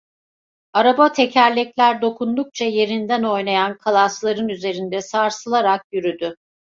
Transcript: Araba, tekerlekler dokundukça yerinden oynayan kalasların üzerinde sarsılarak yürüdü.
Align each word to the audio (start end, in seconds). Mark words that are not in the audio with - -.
Araba, 0.73 1.11
tekerlekler 1.13 2.01
dokundukça 2.01 2.65
yerinden 2.65 3.23
oynayan 3.23 3.77
kalasların 3.77 4.49
üzerinde 4.49 5.01
sarsılarak 5.01 5.85
yürüdü. 5.91 6.35